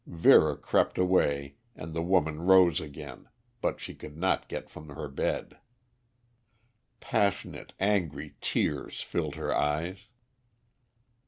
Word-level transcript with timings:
Vera 0.07 0.57
crept 0.57 0.97
away 0.97 1.57
and 1.75 1.93
the 1.93 2.01
woman 2.01 2.41
rose 2.41 2.81
again, 2.81 3.29
but 3.61 3.79
she 3.79 3.93
could 3.93 4.17
not 4.17 4.49
get 4.49 4.67
from 4.67 4.89
her 4.89 5.07
bed. 5.07 5.59
Passionate, 6.99 7.73
angry 7.79 8.33
tears 8.41 9.03
filled 9.03 9.35
her 9.35 9.53
eyes. 9.53 10.07